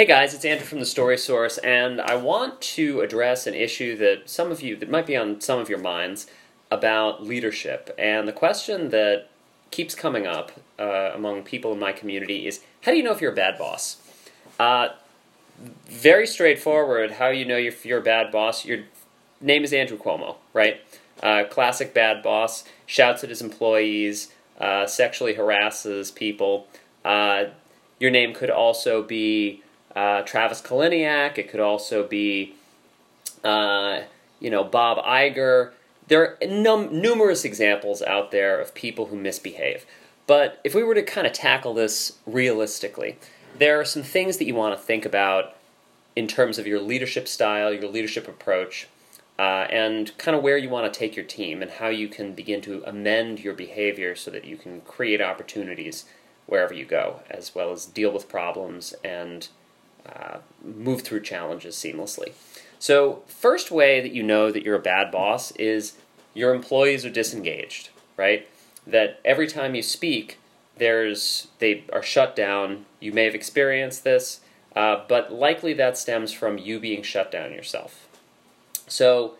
[0.00, 3.98] Hey guys, it's Andrew from the Story Source, and I want to address an issue
[3.98, 6.26] that some of you, that might be on some of your minds,
[6.70, 7.94] about leadership.
[7.98, 9.26] And the question that
[9.70, 13.20] keeps coming up uh, among people in my community is how do you know if
[13.20, 13.98] you're a bad boss?
[14.58, 14.88] Uh,
[15.84, 18.64] very straightforward how you know if you're a bad boss.
[18.64, 18.84] Your
[19.38, 20.80] name is Andrew Cuomo, right?
[21.22, 26.68] Uh, classic bad boss, shouts at his employees, uh, sexually harasses people.
[27.04, 27.48] Uh,
[27.98, 29.62] your name could also be
[29.94, 31.38] uh, Travis Kalanick.
[31.38, 32.54] It could also be,
[33.44, 34.02] uh,
[34.38, 35.72] you know, Bob Iger.
[36.08, 39.86] There are num- numerous examples out there of people who misbehave.
[40.26, 43.18] But if we were to kind of tackle this realistically,
[43.58, 45.56] there are some things that you want to think about
[46.14, 48.88] in terms of your leadership style, your leadership approach,
[49.38, 52.34] uh, and kind of where you want to take your team and how you can
[52.34, 56.04] begin to amend your behavior so that you can create opportunities
[56.46, 59.48] wherever you go, as well as deal with problems and
[60.06, 62.32] uh, move through challenges seamlessly.
[62.78, 65.96] So, first way that you know that you're a bad boss is
[66.34, 68.48] your employees are disengaged, right?
[68.86, 70.38] That every time you speak,
[70.76, 72.86] there's they are shut down.
[72.98, 74.40] You may have experienced this,
[74.74, 78.08] uh, but likely that stems from you being shut down yourself.
[78.86, 79.34] So,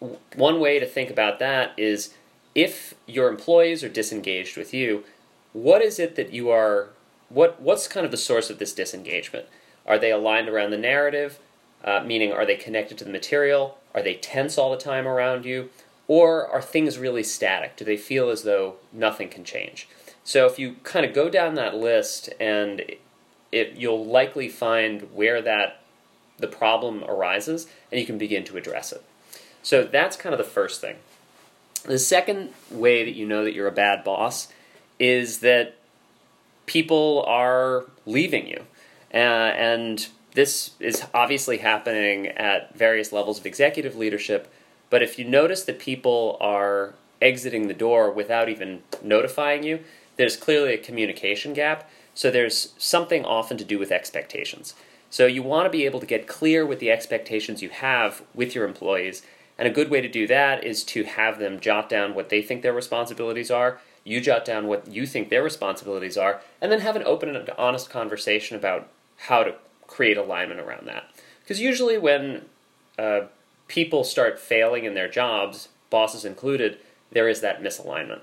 [0.00, 2.14] w- one way to think about that is
[2.54, 5.04] if your employees are disengaged with you,
[5.52, 6.88] what is it that you are?
[7.28, 9.46] What what's kind of the source of this disengagement?
[9.90, 11.40] Are they aligned around the narrative?
[11.84, 13.76] Uh, meaning, are they connected to the material?
[13.92, 15.70] Are they tense all the time around you?
[16.06, 17.76] Or are things really static?
[17.76, 19.88] Do they feel as though nothing can change?
[20.22, 22.82] So if you kind of go down that list, and
[23.50, 25.80] it, you'll likely find where that
[26.38, 29.02] the problem arises, and you can begin to address it.
[29.64, 30.96] So that's kind of the first thing.
[31.82, 34.52] The second way that you know that you're a bad boss
[35.00, 35.74] is that
[36.66, 38.66] people are leaving you.
[39.12, 44.52] Uh, and this is obviously happening at various levels of executive leadership.
[44.88, 49.80] But if you notice that people are exiting the door without even notifying you,
[50.16, 51.88] there's clearly a communication gap.
[52.14, 54.74] So there's something often to do with expectations.
[55.10, 58.54] So you want to be able to get clear with the expectations you have with
[58.54, 59.22] your employees.
[59.58, 62.42] And a good way to do that is to have them jot down what they
[62.42, 63.80] think their responsibilities are.
[64.04, 67.50] You jot down what you think their responsibilities are, and then have an open and
[67.58, 68.88] honest conversation about
[69.20, 69.54] how to
[69.86, 71.04] create alignment around that.
[71.42, 72.46] Because usually when
[72.98, 73.22] uh,
[73.68, 76.78] people start failing in their jobs, bosses included,
[77.12, 78.20] there is that misalignment.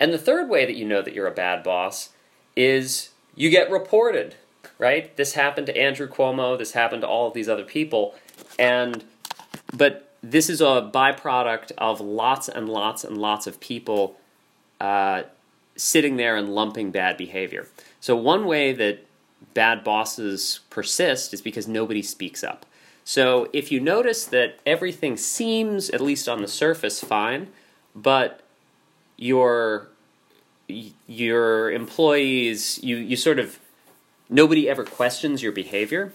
[0.00, 2.10] And the third way that you know that you're a bad boss
[2.56, 4.34] is you get reported,
[4.78, 5.14] right?
[5.16, 8.14] This happened to Andrew Cuomo, this happened to all of these other people.
[8.58, 9.04] And
[9.72, 14.16] but this is a byproduct of lots and lots and lots of people
[14.80, 15.22] uh,
[15.76, 17.68] sitting there and lumping bad behavior.
[18.00, 19.06] So one way that
[19.52, 22.64] bad bosses persist is because nobody speaks up.
[23.04, 27.48] So if you notice that everything seems, at least on the surface, fine,
[27.94, 28.40] but
[29.16, 29.88] your
[31.06, 33.58] your employees, you, you sort of
[34.30, 36.12] nobody ever questions your behavior,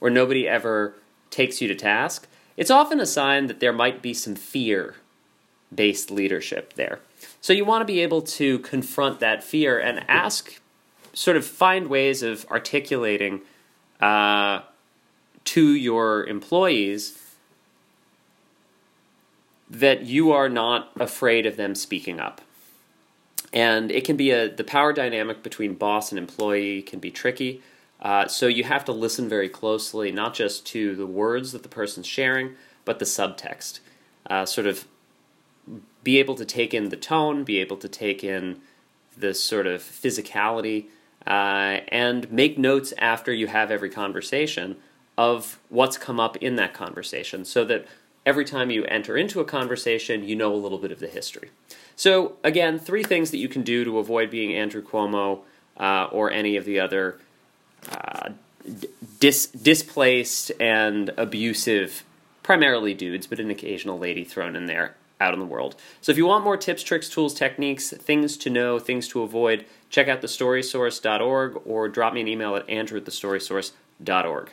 [0.00, 0.94] or nobody ever
[1.30, 2.26] takes you to task,
[2.56, 4.96] it's often a sign that there might be some fear
[5.74, 6.98] based leadership there.
[7.40, 10.60] So you want to be able to confront that fear and ask
[11.12, 13.42] sort of find ways of articulating
[14.00, 14.60] uh,
[15.44, 17.18] to your employees
[19.70, 22.40] that you are not afraid of them speaking up.
[23.52, 27.62] And it can be a the power dynamic between boss and employee can be tricky.
[28.00, 31.68] Uh, so you have to listen very closely, not just to the words that the
[31.68, 33.80] person's sharing, but the subtext.
[34.28, 34.86] Uh, sort of
[36.02, 38.60] be able to take in the tone, be able to take in
[39.16, 40.86] the sort of physicality
[41.26, 44.76] uh, and make notes after you have every conversation
[45.16, 47.86] of what's come up in that conversation so that
[48.24, 51.50] every time you enter into a conversation, you know a little bit of the history.
[51.96, 55.40] So, again, three things that you can do to avoid being Andrew Cuomo
[55.76, 57.18] uh, or any of the other
[57.90, 58.30] uh,
[59.20, 62.04] dis- displaced and abusive,
[62.42, 65.76] primarily dudes, but an occasional lady thrown in there out in the world.
[66.00, 69.64] So if you want more tips, tricks, tools, techniques, things to know, things to avoid,
[69.88, 74.52] check out thestorysource.org or drop me an email at andrew at thestorysource.org.